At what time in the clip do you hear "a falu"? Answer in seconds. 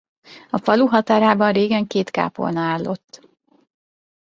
0.49-0.85